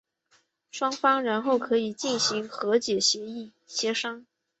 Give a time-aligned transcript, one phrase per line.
[0.71, 2.97] 双方然后可以进行和解
[3.67, 4.25] 协商。